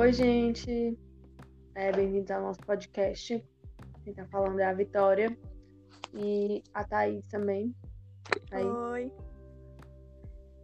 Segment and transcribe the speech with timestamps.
[0.00, 0.98] Oi, gente.
[1.74, 3.44] É, Bem-vindos ao nosso podcast.
[4.02, 5.36] Quem tá falando é a Vitória.
[6.14, 7.76] E a Thaís também.
[8.50, 8.64] Aí.
[8.64, 9.12] Oi.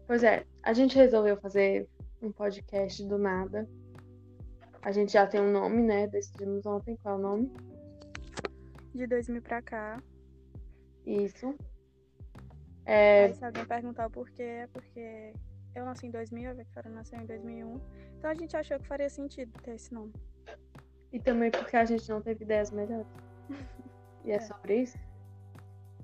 [0.07, 1.87] Pois é, a gente resolveu fazer
[2.23, 3.69] um podcast do nada.
[4.81, 6.07] A gente já tem um nome, né?
[6.07, 7.53] Decidimos ontem qual é o nome.
[8.95, 10.03] De 2000 pra cá.
[11.05, 11.55] Isso.
[12.87, 15.35] É, Aí se alguém perguntar o porquê, é porque
[15.77, 17.81] eu nasci em 2000, a Victoria nasceu em 2001.
[18.19, 20.13] Então a gente achou que faria sentido ter esse nome.
[21.13, 23.07] e também porque a gente não teve ideias melhores.
[24.25, 24.41] E é É.
[24.41, 24.99] sobre isso.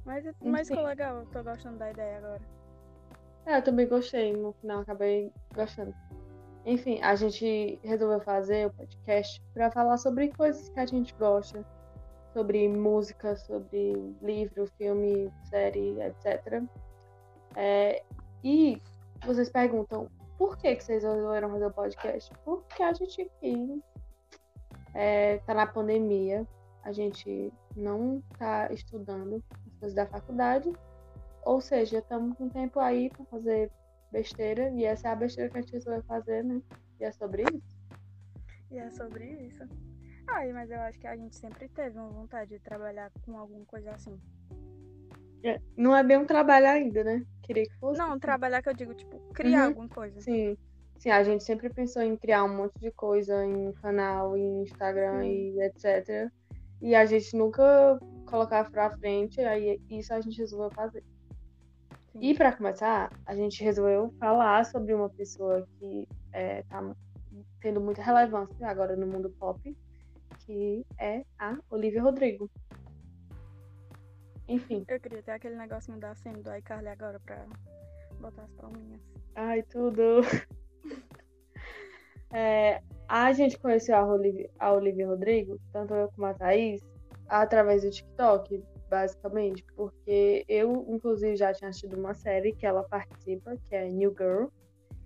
[0.05, 2.41] Mas, mas ficou legal, eu tô gostando da ideia agora.
[3.47, 4.33] É, eu também gostei.
[4.33, 5.95] No final, acabei gostando.
[6.65, 11.65] Enfim, a gente resolveu fazer o podcast para falar sobre coisas que a gente gosta,
[12.33, 16.63] sobre música, sobre livro, filme, série, etc.
[17.57, 18.03] É,
[18.45, 18.81] e
[19.25, 20.09] vocês perguntam
[20.39, 22.33] por que, que vocês resolveram fazer o podcast?
[22.45, 23.81] Porque a gente quis.
[24.95, 26.47] É, tá na pandemia,
[26.83, 30.73] a gente não tá estudando as coisas da faculdade.
[31.45, 33.71] Ou seja, estamos com tempo aí para fazer
[34.11, 36.61] besteira, e essa é a besteira que a gente vai fazer, né?
[37.01, 37.79] E é sobre isso.
[38.71, 39.65] E é sobre isso.
[40.29, 43.65] Ai, mas eu acho que a gente sempre teve uma vontade de trabalhar com alguma
[43.65, 44.21] coisa assim.
[45.43, 47.25] É, Não é bem um trabalho ainda, né?
[47.43, 47.99] Queria que fosse.
[47.99, 48.19] Não, assim.
[48.21, 49.67] trabalhar que eu digo, tipo, criar Uhum.
[49.69, 50.21] alguma coisa.
[50.21, 50.57] Sim.
[50.99, 55.23] Sim, a gente sempre pensou em criar um monte de coisa em canal, em Instagram
[55.23, 55.29] Sim.
[55.57, 56.31] e etc.
[56.81, 61.03] E a gente nunca colocava pra frente, aí isso a gente resolveu fazer.
[62.13, 62.19] Sim.
[62.21, 66.95] E para começar, a gente resolveu falar sobre uma pessoa que é, tá
[67.61, 69.77] tendo muita relevância agora no mundo pop,
[70.41, 72.49] que é a Olivia Rodrigo.
[74.53, 77.47] Enfim, Eu queria ter aquele negocinho da cena do iCarly agora pra
[78.21, 79.01] botar as palminhas.
[79.35, 80.21] ai, tudo.
[82.35, 86.81] É, a gente conheceu a Olivia, a Olivia Rodrigo, tanto eu como a Thaís,
[87.29, 93.55] através do TikTok, basicamente, porque eu, inclusive, já tinha assistido uma série que ela participa,
[93.69, 94.47] que é New Girl,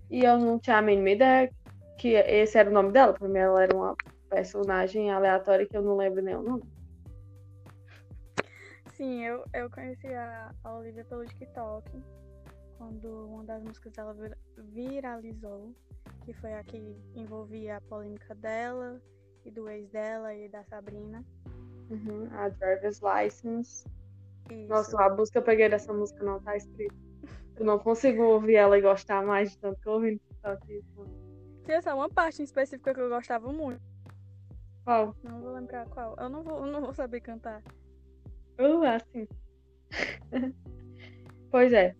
[0.09, 1.51] e eu não tinha a mínima ideia
[1.97, 3.11] que esse era o nome dela.
[3.11, 3.93] Pra mim, ela era uma
[4.29, 6.63] personagem aleatória que eu não lembro nem o nome.
[8.97, 12.03] Sim, eu, eu conheci a, a Olivia pelo TikTok,
[12.79, 15.71] quando uma das músicas dela vir- viralizou,
[16.25, 18.99] que foi a que envolvia a polêmica dela
[19.45, 21.23] e do ex dela e da Sabrina.
[21.91, 23.85] Uhum, a Driver's License.
[24.49, 24.67] Isso.
[24.67, 26.95] Nossa, a música que eu peguei dessa música não tá escrita.
[27.55, 30.83] Eu não consigo ouvir ela e gostar mais de tanto que eu ouvi TikTok.
[31.65, 33.81] Tinha só uma parte em específica que eu gostava muito.
[34.83, 35.15] Qual?
[35.21, 36.15] Não vou lembrar qual.
[36.17, 37.61] Eu não vou, eu não vou saber cantar.
[38.59, 39.27] Uh, assim.
[41.51, 41.95] pois é.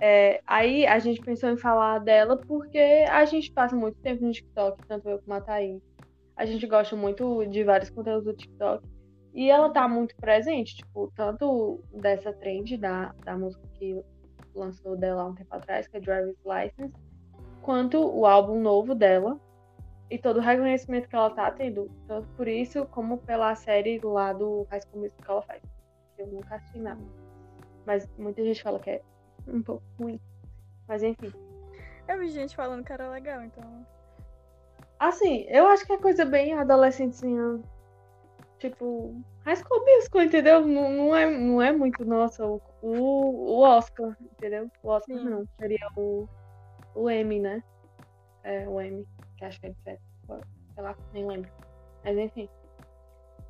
[0.00, 4.32] É, Aí a gente pensou em falar dela porque a gente passa muito tempo no
[4.32, 5.82] TikTok, tanto eu como a Thaís.
[6.36, 8.82] A gente gosta muito de vários conteúdos do TikTok.
[9.34, 14.02] E ela tá muito presente, tipo, tanto dessa trend da, da música que
[14.54, 16.94] lançou dela há um tempo atrás, que é Driver's License,
[17.62, 19.38] quanto o álbum novo dela
[20.10, 24.32] e todo o reconhecimento que ela tá tendo, tanto por isso como pela série lá
[24.32, 25.62] do High School Musical que ela faz.
[26.20, 27.00] Eu nunca assisti nada.
[27.86, 29.02] Mas muita gente fala que é
[29.48, 30.20] um pouco ruim.
[30.86, 31.32] Mas enfim.
[32.06, 33.86] Eu vi gente falando que era legal, então.
[34.98, 37.60] Assim, eu acho que é coisa bem adolescentezinha.
[38.58, 39.14] Tipo,
[39.46, 40.66] High School Musical, entendeu?
[40.66, 44.70] Não, não, é, não é muito, nossa, o, o, Oscar, entendeu?
[44.82, 45.24] O Oscar Sim.
[45.24, 46.28] não, seria o,
[46.94, 47.64] o Emmy, né?
[48.42, 50.02] É, o Emmy, que acho que é diferente.
[50.74, 51.50] Sei lá, nem lembro.
[52.04, 52.48] Mas enfim.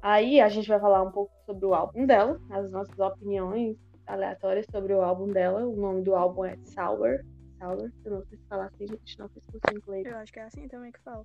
[0.02, 4.66] Aí a gente vai falar um pouco sobre o álbum dela, as nossas opiniões aleatórias
[4.70, 5.66] sobre o álbum dela.
[5.66, 7.20] O nome do álbum é Sour.
[7.58, 10.06] Sour, eu não sei se falar assim, gente, não fiz curso em inglês.
[10.06, 11.24] Eu acho que é assim também que fala.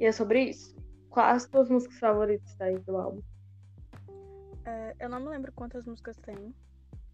[0.00, 0.74] E é sobre isso.
[1.10, 3.20] Quais as tuas músicas favoritas daí do álbum?
[4.64, 6.54] É, eu não me lembro quantas músicas tem,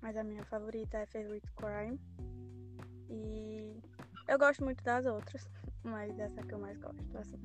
[0.01, 2.01] mas a minha favorita é Favorite Crime.
[3.11, 3.77] E
[4.29, 5.45] eu gosto muito das outras,
[5.83, 7.41] mas essa é que eu mais gosto, assim.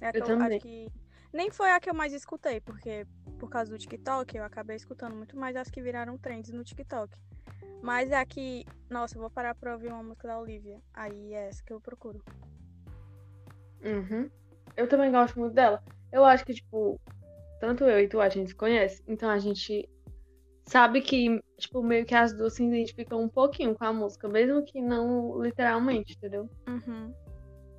[0.00, 0.56] É a que Eu eu, também.
[0.56, 0.92] acho que.
[1.32, 3.06] Nem foi a que eu mais escutei, porque
[3.38, 7.14] por causa do TikTok eu acabei escutando muito mais as que viraram trends no TikTok.
[7.82, 8.64] Mas é a que.
[8.90, 10.80] Nossa, eu vou parar pra ouvir uma música da Olivia.
[10.92, 12.22] Aí é essa que eu procuro.
[13.84, 14.28] Uhum.
[14.76, 15.82] Eu também gosto muito dela.
[16.10, 17.00] Eu acho que, tipo,
[17.60, 19.88] tanto eu e tu a gente se conhece, então a gente
[20.64, 24.64] sabe que, tipo, meio que as duas se identificam um pouquinho com a música, mesmo
[24.64, 26.48] que não literalmente, entendeu?
[26.68, 27.14] Uhum.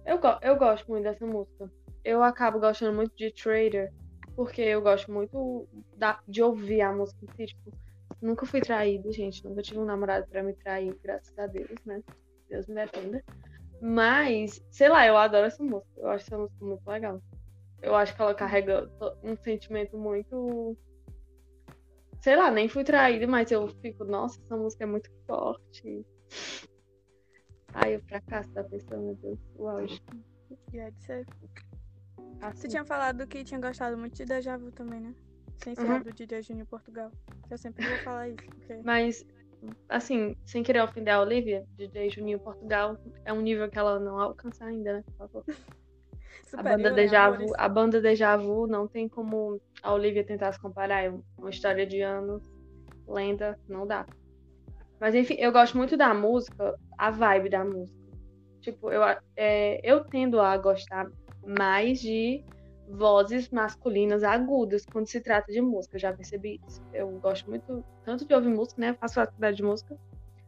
[0.05, 1.71] Eu, eu gosto muito dessa música.
[2.03, 3.91] Eu acabo gostando muito de Trader,
[4.35, 7.73] porque eu gosto muito da- de ouvir a música em si, tipo,
[8.21, 12.01] nunca fui traído, gente, nunca tive um namorado pra me trair, graças a Deus, né?
[12.49, 13.23] Deus me defenda.
[13.81, 15.89] Mas, sei lá, eu adoro essa música.
[15.97, 17.21] Eu acho essa música muito legal.
[17.81, 18.89] Eu acho que ela carrega
[19.23, 20.75] um sentimento muito.
[22.21, 26.05] Sei lá, nem fui traída, mas eu fico, nossa, essa música é muito forte.
[27.73, 30.05] Ai, o fracasso da pessoa, meu Deus, lógico.
[30.73, 31.25] E é de ser.
[32.41, 32.61] Assim.
[32.61, 35.13] Você tinha falado que tinha gostado muito de Deja Vu também, né?
[35.57, 36.01] Sem ser Uhum.
[36.01, 37.11] do DJ Júnior Portugal.
[37.49, 38.79] Eu sempre vou falar isso, porque.
[38.83, 39.25] Mas,
[39.89, 44.19] assim, sem querer ofender a Olivia, DJ Juninho Portugal, é um nível que ela não
[44.19, 45.03] alcança ainda, né?
[45.05, 45.43] Por favor.
[46.53, 47.29] A banda né, Deja?
[47.29, 51.03] Vu, a banda Deja Vu não tem como a Olivia tentar se comparar.
[51.03, 52.41] É uma história de anos,
[53.07, 54.05] lenda, não dá.
[54.99, 57.99] Mas enfim, eu gosto muito da música, a vibe da música.
[58.61, 59.01] Tipo, eu,
[59.35, 61.07] é, eu tendo a gostar
[61.49, 62.43] mais de
[62.87, 65.95] vozes masculinas agudas quando se trata de música.
[65.95, 66.81] Eu já percebi isso.
[66.93, 68.93] Eu gosto muito, tanto de ouvir música, né?
[68.99, 69.97] Faço faculdade de música.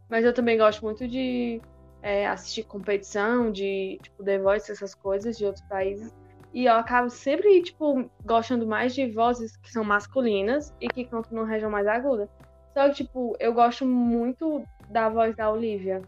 [0.09, 1.62] Mas eu também gosto muito de
[2.01, 6.13] é, assistir competição, de, tipo, The Voice, essas coisas de outros países.
[6.53, 11.31] E eu acabo sempre, tipo, gostando mais de vozes que são masculinas e que cantam
[11.31, 12.30] numa região mais aguda.
[12.74, 16.01] Só que, tipo, eu gosto muito da voz da Olivia.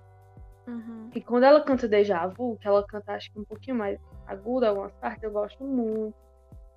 [0.68, 1.10] Uhum.
[1.13, 4.69] E quando ela canta Deja Vu, que ela canta acho que um pouquinho mais aguda
[4.69, 6.15] algumas partes, eu gosto muito.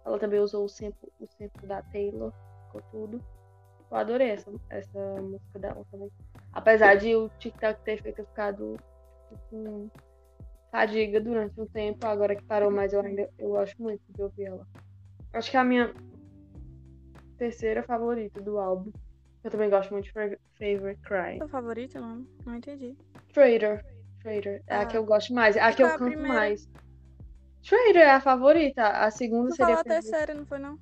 [0.05, 2.33] Ela também usou o sample, o sample da Taylor,
[2.67, 3.21] ficou tudo.
[3.91, 6.11] Eu adorei essa, essa música dela também.
[6.53, 8.77] Apesar de o TikTok ter feito eu ficado
[9.51, 9.89] com
[10.71, 14.45] fadiga durante um tempo, agora que parou, mas eu ainda eu gosto muito de ouvir
[14.47, 14.67] ela.
[15.33, 15.93] Acho que é a minha
[17.39, 18.91] terceira favorita do álbum.
[19.45, 21.39] Eu também gosto muito de Fa- Favorite Cry.
[21.39, 22.27] Seu favorito, não?
[22.45, 22.97] Não entendi.
[23.41, 23.85] Trader.
[24.23, 24.63] Trader.
[24.67, 24.87] É a Ah.
[24.87, 25.57] que eu gosto mais.
[25.57, 26.33] É a que eu é a canto primeira?
[26.35, 26.67] mais.
[27.69, 28.83] Trader é a favorita.
[28.89, 29.77] A segunda Tu seria.
[29.77, 30.79] falou a terceira, não foi não?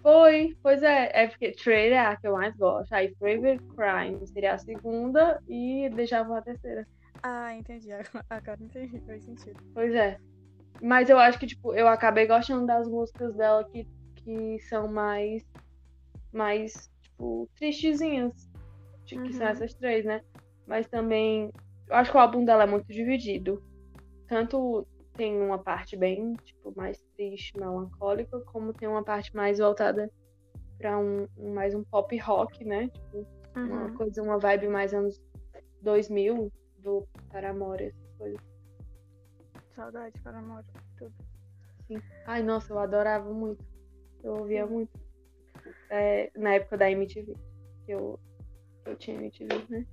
[0.00, 1.10] Foi, pois é.
[1.12, 2.92] É porque Trader é a que eu mais gosto.
[2.94, 6.86] Aí Favorite Crime seria a segunda e Deja Vu a terceira.
[7.22, 7.88] Ah, entendi.
[8.30, 9.60] Agora- entendi, faz sentido.
[9.74, 10.16] Pois é.
[10.80, 13.86] Mas eu acho que, tipo, eu acabei gostando das músicas dela que,
[14.16, 15.44] que são mais.
[16.32, 18.32] Mais, tipo, tristezinhas.
[19.04, 19.52] de- Que são Uhum.
[19.52, 20.20] essas três, né?
[20.66, 21.50] Mas também.
[21.88, 23.62] Eu acho que o álbum dela é muito dividido.
[24.28, 30.10] Tanto tem uma parte bem, tipo, mais triste, melancólica, como tem uma parte mais voltada
[30.78, 32.88] pra um, um- mais um pop rock, né?
[32.88, 33.96] Tipo, uma Uhum.
[33.96, 35.18] coisa, uma vibe mais anos
[35.80, 38.40] 2000 do Paramore, essas coisas.
[39.74, 40.64] Saudade para amor.
[40.98, 41.12] Tudo.
[42.26, 43.64] Ai, nossa, eu adorava muito.
[44.22, 44.90] Eu ouvia muito.
[45.88, 47.32] É, na época da MTV.
[47.86, 48.18] que Eu,
[48.86, 49.86] eu tinha MTV, né?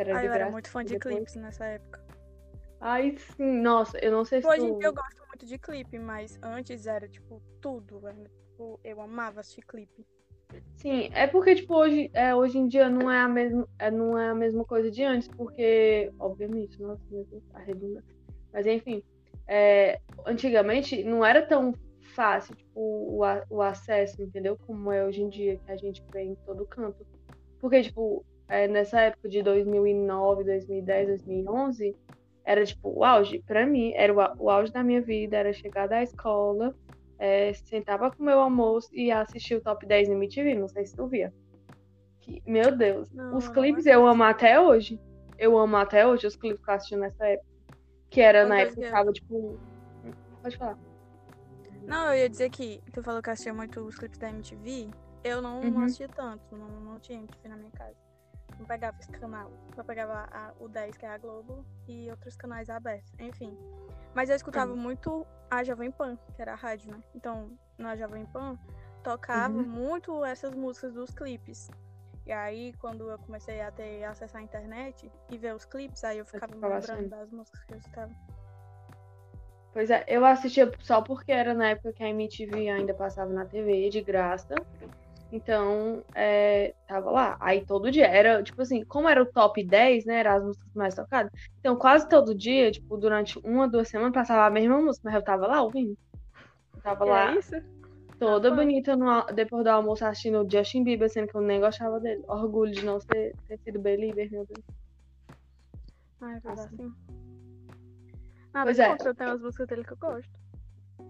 [0.00, 2.00] Era Ah, eu era muito fã de depois- clipes nessa época.
[2.80, 4.78] Ai, sim, nossa, eu não sei se Hoje em tu...
[4.78, 8.08] dia eu gosto muito de clipe, mas antes era, tipo, tudo.
[8.08, 10.06] Era, tipo, eu amava assistir clipe.
[10.76, 14.16] Sim, é porque, tipo, hoje, é, hoje em dia não é, a mesma, é, não
[14.18, 17.02] é a mesma coisa de antes, porque, obviamente, nossa,
[17.52, 18.16] a redundância.
[18.50, 19.02] Mas, enfim,
[19.46, 21.74] é, antigamente não era tão
[22.14, 23.20] fácil, tipo, o,
[23.50, 24.56] o acesso, entendeu?
[24.66, 27.06] Como é hoje em dia, que a gente vê em todo canto.
[27.60, 31.96] Porque, tipo, é, nessa época de 2009, 2010, 2011,
[32.44, 35.86] era, tipo, o auge, pra mim, era o, o auge da minha vida, era chegar
[35.88, 36.74] da escola,
[37.18, 40.84] é, sentava com o meu almoço e assistia o top 10 no MTV, não sei
[40.86, 41.32] se tu via.
[42.20, 44.98] Que- meu Deus, Não, os eu não clipes eu amo até hoje.
[45.38, 47.48] Eu amo até hoje os clipes que eu assisti nessa época.
[48.10, 49.58] Que era na época que que- tava, tipo.
[50.42, 50.76] Pode falar.
[51.86, 54.88] Não, eu ia dizer que tu falou que assistia muito os clipes da MTV.
[55.24, 55.84] Eu não, não Uhum.
[55.84, 57.96] assistia tanto, não, não tinha MTV na minha casa.
[58.60, 59.50] Não pegava esse canal.
[59.74, 63.10] Só pegava a- o 10, que é a Globo, e outros canais abertos.
[63.18, 63.56] Enfim.
[64.14, 64.76] Mas eu escutava Uhum.
[64.76, 67.00] muito a Jovem Pan, que era a rádio, né?
[67.14, 68.58] Então, na Jovem Pan,
[69.02, 69.62] tocava Uhum.
[69.66, 71.70] muito essas músicas dos clipes.
[72.26, 76.18] E aí, quando eu comecei a ter acesso à internet e ver os clipes, aí
[76.18, 77.08] eu ficava ficava lembrando assistindo.
[77.10, 78.12] das músicas que eu escutava.
[79.72, 83.46] Pois é, eu assistia só porque era na época que a MTV ainda passava na
[83.46, 84.54] TV de graça.
[85.32, 87.36] Então, é, tava lá.
[87.40, 90.20] Aí todo dia era, tipo assim, como era o top 10, né?
[90.20, 91.30] Eram as músicas mais tocadas.
[91.60, 95.22] Então, quase todo dia, tipo, durante uma, duas semanas, passava a mesma música, mas eu
[95.22, 95.96] tava lá ouvindo.
[96.74, 97.54] Eu tava Que lá, é isso?
[98.18, 98.56] toda bom.
[98.56, 102.22] bonita, no depois do almoço, assistindo o Justin Bieber, sendo que eu nem gostava dele.
[102.28, 104.64] Orgulho de não ser, ter sido believer, meu Deus.
[106.20, 106.76] Ah, é verdade, Assim.
[106.76, 106.92] sim.
[108.52, 108.88] Nada Pois é.
[108.88, 110.39] contra, eu tenho as músicas dele que eu gosto.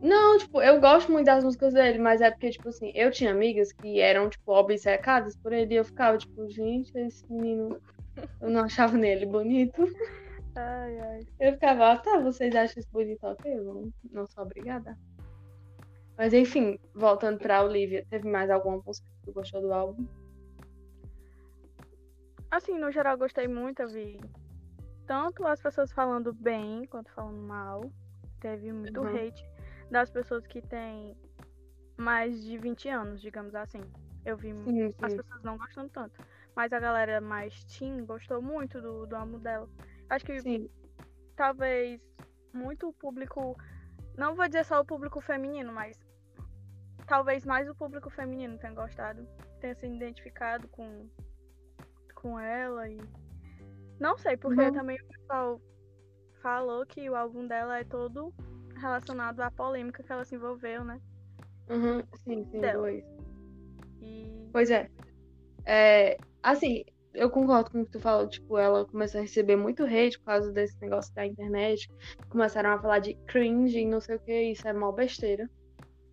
[0.01, 3.31] Não, tipo, eu gosto muito das músicas dele, mas é porque, tipo assim, eu tinha
[3.31, 7.81] amigas que eram, tipo, obcecadas por ele e eu ficava, tipo, gente, esse menino,
[8.41, 9.83] eu não achava nele bonito.
[10.57, 11.21] Ai, ai.
[11.39, 14.97] Eu ficava, ah, tá, vocês acham isso bonito, ok, eu não, sou obrigada.
[16.17, 20.07] Mas enfim, voltando pra Olivia, teve mais alguma música que tu gostou do álbum?
[22.51, 23.81] Assim, no geral, eu gostei muito.
[23.81, 24.21] Eu vi
[25.07, 27.91] tanto as pessoas falando bem quanto falando mal.
[28.41, 29.17] Teve muito Uhum.
[29.17, 29.43] hate
[29.91, 31.17] das pessoas que têm
[31.97, 33.83] mais de 20 anos, digamos assim.
[34.25, 35.17] Eu vi Sim, as sim.
[35.17, 36.19] pessoas não gostando tanto.
[36.55, 39.69] Mas a galera mais teen gostou muito do, do álbum dela.
[40.09, 40.69] Acho que Sim.
[41.37, 42.01] talvez
[42.53, 43.57] muito o público.
[44.17, 45.99] Não vou dizer só o público feminino, mas
[47.07, 49.27] talvez mais o público feminino tenha gostado.
[49.61, 51.09] Tenha se identificado com,
[52.15, 52.99] com ela e.
[53.99, 54.73] Não sei, porque Uhum.
[54.73, 55.61] também o pessoal
[56.43, 58.33] falou que o álbum dela é todo
[58.81, 61.01] relacionado à polêmica que ela se envolveu, né?
[61.69, 62.79] Uhum, sim, sim, Dela.
[62.83, 63.05] dois.
[64.03, 64.49] E.
[64.53, 64.89] Pois é.
[65.65, 66.85] É, assim,
[67.15, 70.27] eu concordo com o que tu falou, tipo, ela começou a receber muito hate por
[70.27, 71.89] causa desse negócio da internet.
[72.29, 75.49] Começaram a falar de cringe e não sei o que, isso é mó besteira.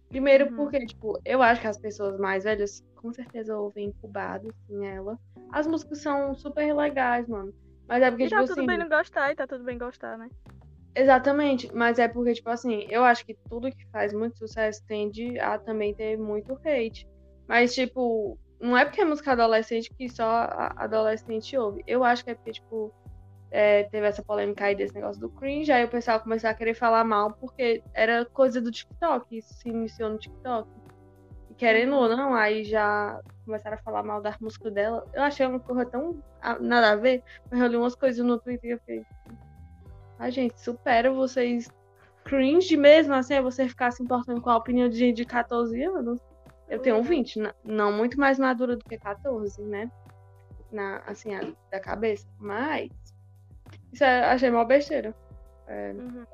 [0.10, 0.56] Primeiro Uhum.
[0.56, 5.18] porque, tipo, eu acho que as pessoas mais velhas com certeza ouvem incubado, assim, ela.
[5.52, 7.54] As músicas são super legais, mano.
[7.88, 8.66] Mas é porque, E tipo tá tudo assim.
[8.68, 10.30] bem não gostar, e tá tudo bem gostar, né?
[10.98, 15.38] Exatamente, mas é porque, tipo assim, eu acho que tudo que faz muito sucesso tende
[15.40, 17.08] a também ter muito hate.
[17.48, 21.84] Mas, tipo, não é porque é música adolescente que só adolescente ouve.
[21.86, 22.92] Eu acho que é porque, tipo,
[23.52, 26.74] é, teve essa polêmica aí desse negócio do cringe, aí o pessoal começou a querer
[26.74, 30.68] falar mal porque era coisa do TikTok, isso se iniciou no TikTok.
[31.52, 35.06] E querendo ou não, aí já começaram a falar mal da música dela.
[35.14, 38.40] Eu achei uma coisa tão ah, nada a ver, mas eu li umas coisas no
[38.40, 39.06] Twitter e eu fiquei.
[40.20, 41.72] Ai, gente, supera vocês.
[42.26, 45.82] Cringe mesmo, assim, é você ficar se importando com a opinião de gente de 14
[45.84, 46.20] anos.
[46.68, 47.04] Eu tenho Uhum.
[47.04, 49.90] 20, na- não muito mais madura do que 14, né?
[50.72, 52.28] Na, assim, a- da cabeça.
[52.38, 52.90] Mas.
[53.94, 55.16] Isso eu achei mó besteira.
[55.68, 56.26] É, Uhum.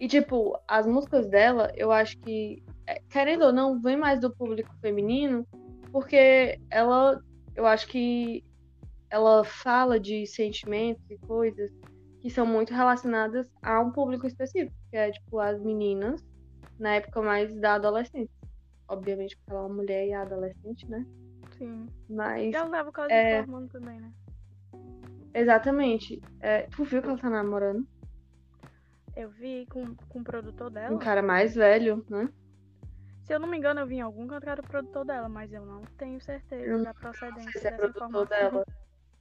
[0.00, 4.34] e, tipo, as músicas dela, eu acho que, é, querendo ou não, vem mais do
[4.34, 5.46] público feminino,
[5.92, 7.18] porque ela,
[7.54, 8.44] eu acho que
[9.10, 11.70] ela fala de sentimentos e coisas
[12.24, 16.24] que são muito relacionadas a um público específico, que é, tipo, as meninas,
[16.78, 18.34] na época mais da adolescência.
[18.88, 21.04] Obviamente, porque ela é uma mulher e é adolescente, né?
[21.58, 21.86] Sim.
[22.08, 24.10] Mas, E ela leva quase é- de hormônio também, né?
[25.34, 26.22] exatamente.
[26.40, 27.86] É, tu viu que ela tá namorando
[29.14, 30.94] Eu vi com, com o produtor dela.
[30.94, 32.26] um cara mais velho, né?
[33.24, 35.28] Se eu não me engano, eu vi em algum canto que era o produtor dela,
[35.28, 38.26] mas eu não tenho certeza Eu da procedência se é dessa produtor informação.
[38.50, 38.66] dela.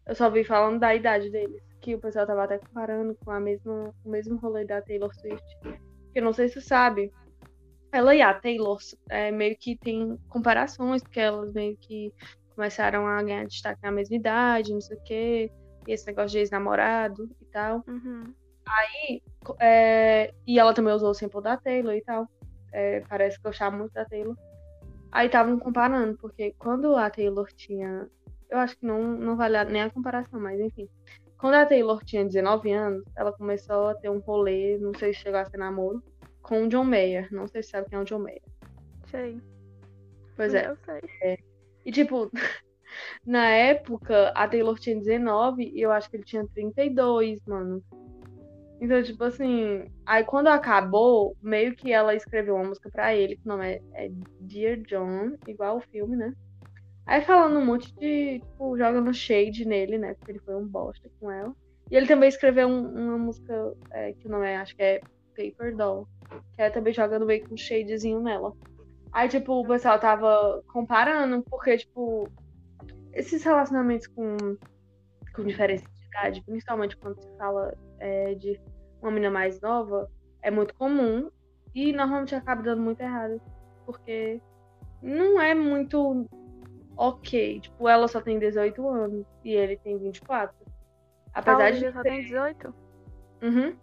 [0.06, 1.62] Eu só vi falando da idade deles.
[1.84, 5.44] Que o pessoal tava até comparando com a mesma, o mesmo rolê da Taylor Swift.
[6.14, 7.12] Que eu não sei se tu sabe.
[7.92, 12.14] Ela e a Taylor é, meio que tem comparações, porque elas meio que
[12.56, 15.52] começaram a ganhar destaque na mesma idade, não sei o quê.
[15.86, 17.84] E esse negócio de ex-namorado e tal.
[17.86, 18.34] Uhum.
[19.60, 22.30] É, e ela também usou o sample da Taylor e tal.
[22.72, 24.38] É, parece gostar muito da Taylor.
[25.12, 28.10] Aí estavam comparando, porque quando a Taylor tinha.
[28.50, 30.88] Eu acho que não, não vale nem a comparação, mas enfim.
[31.44, 35.20] Quando a Taylor tinha 19 anos, ela começou a ter um rolê, não sei se
[35.20, 36.02] chegou a ser namoro,
[36.42, 37.28] com o John Mayer.
[37.34, 38.42] Não sei se sabe quem é o John Mayer.
[39.12, 39.38] Sei.
[40.38, 40.70] Pois é.
[40.70, 41.38] Eu sei.
[41.86, 42.32] E tipo,
[43.28, 47.84] na época, a Taylor tinha 19 e eu acho que ele tinha 32, mano.
[48.80, 53.46] Então, tipo assim, aí quando acabou, meio que ela escreveu uma música pra ele, que
[53.46, 54.10] o nome é, é
[54.40, 56.34] Dear John, igual o filme, né?
[57.06, 60.14] Aí falando um monte de, tipo, jogando shade nele, né?
[60.14, 61.54] Porque ele foi um bosta com ela.
[61.92, 65.02] E ele também escreveu um- uma música é, que o nome é, acho que é
[65.36, 66.08] Paper Doll,
[66.56, 68.54] que é também jogando meio que um shadezinho nela.
[69.12, 72.28] Aí, tipo, o pessoal tava comparando, porque, tipo,
[73.14, 74.38] esses relacionamentos com,
[75.36, 78.60] com diferença de idade, principalmente quando se fala é, de
[79.02, 80.10] uma menina mais nova,
[80.42, 81.30] é muito comum
[81.76, 83.40] e normalmente acaba dando muito errado.
[83.86, 84.42] Porque
[85.02, 86.26] não é muito
[86.96, 87.60] ok.
[87.62, 90.56] Tipo, ela só tem 18 anos e ele tem 24.
[91.34, 91.78] A Apesar de.
[91.78, 92.76] Olivia só tem 18?
[93.44, 93.76] Uhum.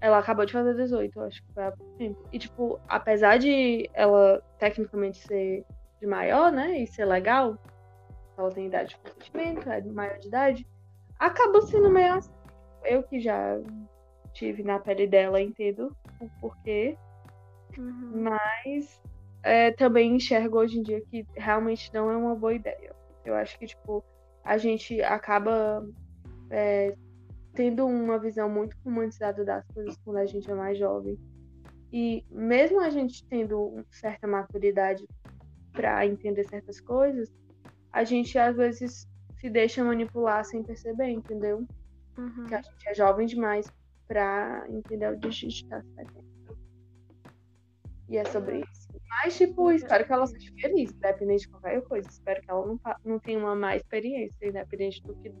[0.00, 2.22] Ela acabou de fazer 18, eu acho que foi há pouco tempo.
[2.32, 5.64] E, tipo, apesar de ela tecnicamente ser
[6.00, 6.78] de maior, né?
[6.78, 7.56] E ser legal,
[8.36, 10.66] ela tem idade de consentimento, é maior de idade,
[11.18, 12.30] acabou sendo meio assim.
[12.84, 13.58] Eu que já
[14.32, 16.96] tive na pele dela, entendo o porquê.
[17.76, 18.22] Uhum.
[18.22, 19.02] Mas
[19.46, 22.92] é, também enxergo hoje em dia que realmente não é uma boa ideia.
[23.24, 24.04] Eu acho que, tipo,
[24.42, 25.88] a gente acaba
[26.50, 26.96] é,
[27.54, 31.16] tendo uma visão muito romantizada das coisas quando a gente é mais jovem.
[31.92, 35.06] E mesmo a gente tendo certa maturidade
[35.72, 37.32] para entender certas coisas,
[37.92, 41.64] a gente às vezes se deixa manipular sem perceber, entendeu?
[42.18, 42.44] Uhum.
[42.48, 43.66] Que a gente é jovem demais
[44.08, 46.26] para entender o que a gente tá fazendo.
[48.08, 48.85] E é sobre isso.
[49.08, 52.08] Mas, tipo, espero que ela seja feliz, independente de qualquer coisa.
[52.08, 55.32] Espero que ela não, não tenha uma má experiência, independente do que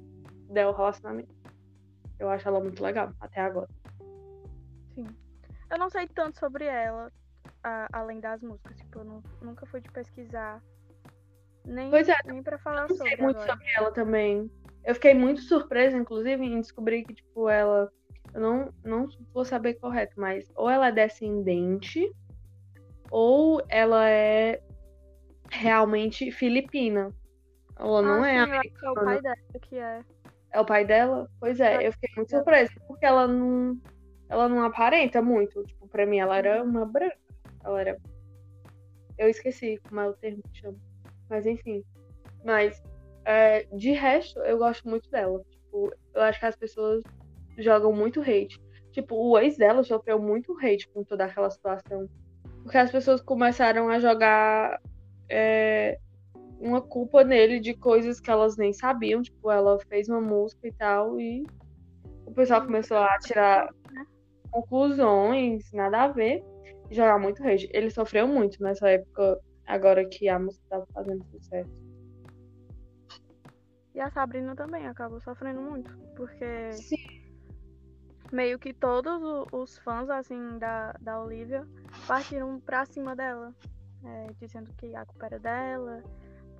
[0.50, 1.34] der o relacionamento.
[2.18, 3.68] Eu acho ela muito legal, até agora.
[4.94, 5.06] Sim.
[5.70, 7.12] Eu não sei tanto sobre ela,
[7.62, 8.76] a- além das músicas.
[8.78, 10.62] Tipo, eu nu- nunca fui de pesquisar.
[11.64, 13.52] Nem, Pois é, nem pra falar Eu não sei sobre muito agora.
[13.52, 14.50] sobre ela também.
[14.84, 17.90] Eu fiquei muito surpresa, inclusive, em descobrir que, tipo, ela.
[18.32, 22.08] Eu não, não vou saber correto, mas ou ela é descendente,
[23.10, 24.60] ou ela é
[25.50, 27.12] realmente filipina.
[27.78, 30.00] Ela não ah, é sim, que é o pai dela que é.
[30.52, 31.30] É o pai dela?
[31.38, 33.78] Pois é, eu fiquei muito surpresa, porque ela não.
[34.28, 35.62] Ela não aparenta muito.
[35.64, 37.18] Tipo, pra mim, ela era uma branca.
[37.62, 37.98] Ela era.
[39.18, 40.78] Eu esqueci como é o termo que chama.
[41.28, 41.84] Mas enfim.
[42.44, 42.82] Mas,
[43.24, 45.42] é, de resto, eu gosto muito dela.
[45.50, 47.02] Tipo, eu acho que as pessoas
[47.58, 48.60] jogam muito hate.
[48.92, 52.08] Tipo, o ex dela sofreu muito hate com toda aquela situação.
[52.66, 54.80] Porque as pessoas começaram a jogar
[55.30, 56.00] é,
[56.58, 59.22] uma culpa nele de coisas que elas nem sabiam.
[59.22, 61.46] Tipo, ela fez uma música e tal, e
[62.26, 63.72] o pessoal começou a tirar
[64.50, 66.42] conclusões, nada a ver,
[66.90, 67.70] e jogar muito hate.
[67.72, 71.70] Ele sofreu muito nessa época, agora que a música tava fazendo sucesso.
[73.94, 75.96] E a Sabrina também acabou sofrendo muito.
[76.16, 77.15] Porque Sim.
[78.32, 79.20] Meio que todos
[79.52, 81.66] os fãs, assim, da, da Olivia
[82.06, 83.54] partiram pra cima dela.
[84.04, 86.02] é, dizendo que a culpa era dela,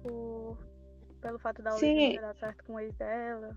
[0.03, 0.59] por,
[1.21, 2.15] pelo fato da Olivia Sim.
[2.15, 3.57] ter dado certo com o ex dela.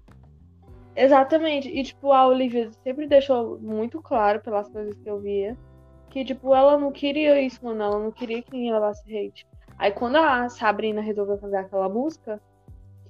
[0.95, 1.69] Exatamente.
[1.69, 5.57] E, tipo, a Olivia sempre deixou muito claro, pelas coisas que eu via,
[6.09, 7.83] que, tipo, ela não queria isso, mano.
[7.83, 9.47] Ela não queria que ninguém levasse hate.
[9.77, 12.41] Aí, quando a Sabrina resolveu fazer aquela música,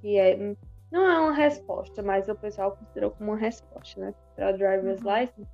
[0.02, 0.56] que é.
[0.92, 4.14] Não é uma resposta, mas o pessoal considerou como uma resposta, né?
[4.36, 5.16] Pra Driver's Uhum.
[5.20, 5.48] License.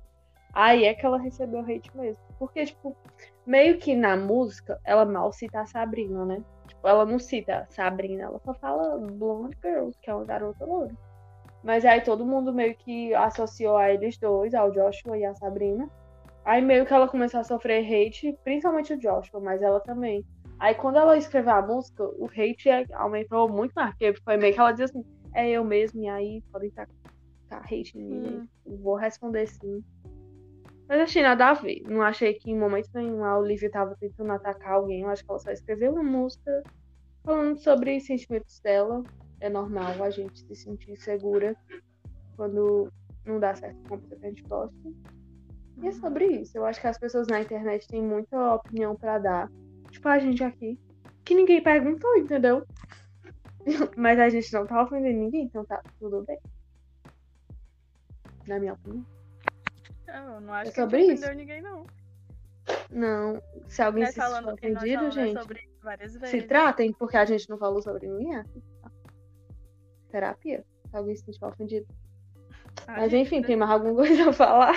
[0.54, 2.16] Aí é que ela recebeu hate mesmo.
[2.38, 2.96] Porque, tipo,
[3.46, 6.42] meio que na música, ela mal cita a Sabrina, né?
[6.66, 10.64] Tipo, ela não cita a Sabrina, ela só fala Blonde Girls, que é uma garota
[10.64, 10.94] loura.
[11.62, 15.90] Mas aí todo mundo meio que associou a eles dois, ao Joshua e a Sabrina.
[16.44, 20.24] Aí meio que ela começou a sofrer hate, principalmente o Joshua, mas ela também.
[20.58, 24.60] Aí quando ela escreveu a música, o hate aumentou muito mais, porque foi meio que
[24.60, 25.04] ela dizia assim,
[25.36, 26.88] é eu mesmo, e aí podem estar
[27.48, 28.26] tá hate em mim.
[28.26, 28.48] Hum.
[28.64, 29.84] Eu Vou responder sim.
[30.88, 31.82] Mas achei nada a ver.
[31.86, 35.02] Não achei que em momento nenhum a Olivia tava tentando atacar alguém.
[35.02, 36.62] Eu acho que ela só escreveu uma música
[37.22, 39.02] falando sobre os sentimentos dela.
[39.40, 41.54] É normal a gente se sentir segura
[42.36, 42.90] quando
[43.24, 44.76] não dá certo com a pessoa que a gente gosta.
[45.82, 46.56] E é sobre isso.
[46.56, 49.50] Eu acho que as pessoas na internet têm muita opinião pra dar.
[49.90, 50.78] Tipo a gente aqui.
[51.24, 52.64] Que ninguém perguntou, entendeu?
[53.96, 56.38] Mas a gente não tá ofendendo ninguém, então tá tudo bem.
[58.46, 59.04] Na minha opinião.
[60.06, 61.24] Eu não acho É que a gente sobre isso?
[61.24, 61.86] ofendeu ninguém, não.
[62.90, 63.42] Não.
[63.68, 67.82] Se alguém se falando que ofendido, falamos gente, se tratem, porque a gente não falou
[67.82, 68.42] sobre ninguém.
[68.82, 68.90] tá?
[70.10, 70.64] Terapia.
[70.90, 71.86] Se alguém se sentir ofendido.
[72.86, 74.74] Ah, Mas gente, enfim, tem mais alguma coisa a falar?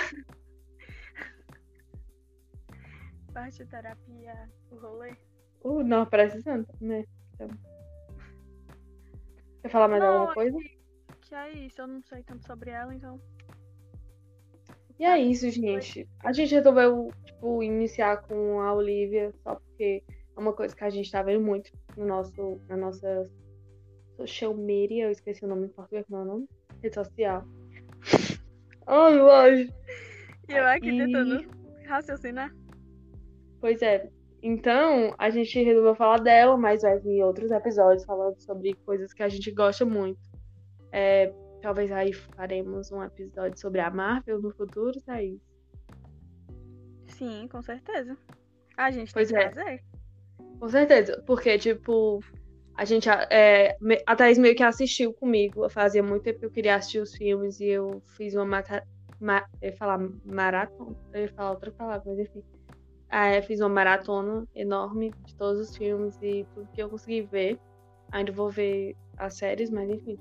[3.32, 5.14] Parte de terapia, o rolê.
[5.62, 7.04] Uh, não, precisando, né?
[7.34, 7.48] Então.
[9.62, 10.56] Quer falar mais Não, alguma coisa?
[11.20, 13.20] Que é isso, eu não sei tanto sobre ela, então.
[14.98, 16.08] E é isso, gente.
[16.22, 20.02] A gente resolveu, tipo, iniciar com a Olivia, só porque
[20.36, 23.30] é uma coisa que a gente tá vendo muito no nosso, na nossa
[24.16, 25.04] social media.
[25.04, 26.48] Eu esqueci o nome em português, como é o nome?
[26.82, 27.44] Rede social.
[28.86, 29.72] Ai, lógico.
[30.48, 31.50] E eu aqui E- tentando
[31.86, 32.54] raciocinar.
[33.60, 34.10] Pois é.
[34.42, 39.22] Então, a gente resolveu falar dela, mas vai vir outros episódios falando sobre coisas que
[39.22, 40.18] a gente gosta muito.
[40.92, 45.40] É, talvez aí faremos um episódio sobre a Marvel no futuro, Thaís.
[47.06, 48.16] Sim, com certeza.
[48.76, 49.50] A gente Pois tem que é.
[49.50, 49.84] fazer.
[50.58, 52.20] Com certeza, porque, tipo,
[52.74, 53.76] a gente, é,
[54.06, 55.68] a Thaís meio que assistiu comigo.
[55.68, 58.86] Fazia muito tempo que eu queria assistir os filmes e eu fiz uma mata,
[59.20, 62.42] ma, eu ia falar maratona, eu ia falar outra palavra, mas enfim.
[63.10, 67.22] Ah, eu fiz uma maratona enorme de todos os filmes e tudo que eu consegui
[67.22, 67.58] ver.
[68.12, 70.18] Ainda vou ver as séries, mas enfim.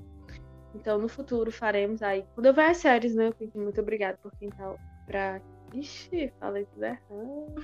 [0.74, 2.26] Então, no futuro faremos aí.
[2.34, 3.32] Quando eu ver as séries, né?
[3.56, 4.76] Muito obrigada por quem tá
[5.06, 5.42] pra.
[5.74, 7.56] Ixi, falei tudo errado.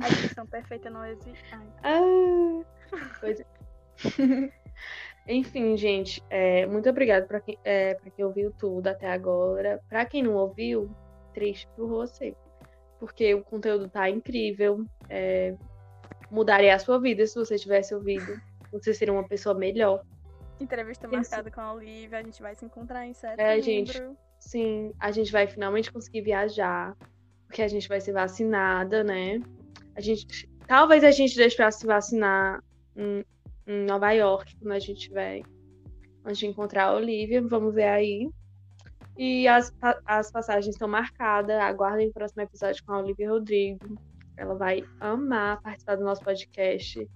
[0.00, 1.44] A edição perfeita não existe.
[2.94, 3.44] Ah, pois é.
[5.28, 9.80] Enfim, gente, é, muito obrigada para quem, é, pra quem ouviu tudo até agora.
[9.88, 10.90] Para quem não ouviu,
[11.32, 12.34] triste por você.
[13.02, 14.86] Porque o conteúdo tá incrível.
[15.10, 15.56] é,
[16.30, 18.40] mudaria a sua vida se você tivesse ouvido.
[18.70, 20.04] Você seria uma pessoa melhor.
[20.60, 21.16] Entrevista Isso.
[21.16, 23.42] marcada com a Olivia, a gente vai se encontrar em setembro.
[23.42, 24.00] É, gente.
[24.38, 26.96] Sim, a gente vai finalmente conseguir viajar.
[27.48, 29.40] Porque a gente vai ser vacinada, né?
[29.96, 30.48] A gente.
[30.68, 32.62] Talvez a gente deixe pra se vacinar
[32.94, 33.24] em,
[33.66, 35.42] em Nova York, quando a gente tiver.
[36.24, 37.42] Antes de encontrar a Olivia.
[37.42, 38.30] Vamos ver aí.
[39.16, 39.72] E as,
[40.06, 41.56] as passagens estão marcadas.
[41.60, 43.98] Aguardem o próximo episódio com a Olivia Rodrigo.
[44.36, 47.08] Ela vai amar participar do nosso podcast.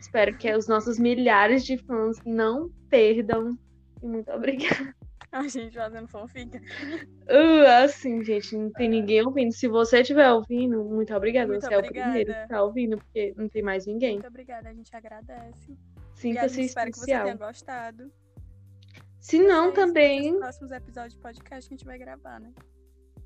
[0.00, 3.58] Espero que os nossos milhares de fãs não perdam.
[4.02, 4.94] E muito obrigada.
[5.30, 6.56] A gente fazendo fanfic.
[6.56, 9.52] Uh, assim, gente, não tem ninguém ouvindo.
[9.52, 11.48] Se você estiver ouvindo, muito obrigada.
[11.48, 12.10] Muito você é o obrigada.
[12.12, 14.14] primeiro que tá ouvindo, porque não tem mais ninguém.
[14.14, 15.76] Muito obrigada, a gente agradece.
[16.14, 17.24] Sinta-se gente espera que você especial.
[17.24, 18.10] tenha gostado.
[19.20, 20.30] Se não, também.
[20.30, 22.52] Nos próximos episódios de podcast que a gente vai gravar, né?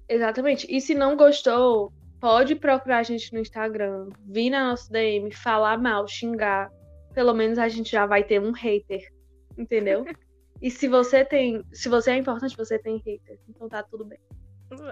[0.09, 0.67] Exatamente.
[0.69, 5.79] E se não gostou, pode procurar a gente no Instagram, vir na nossa DM, falar
[5.79, 6.71] mal, xingar.
[7.15, 9.13] Pelo menos a gente já vai ter um hater.
[9.57, 10.05] Entendeu?
[10.61, 11.63] e se você tem.
[11.73, 13.39] Se você é importante, você tem hater.
[13.49, 14.19] Então tá tudo bem.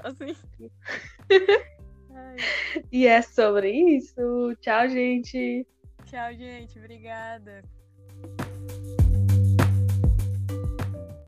[0.05, 0.37] Assim.
[2.93, 4.55] E é sobre isso.
[4.61, 5.67] Tchau, gente.
[6.05, 6.79] tchau, gente.
[6.79, 7.63] Obrigada.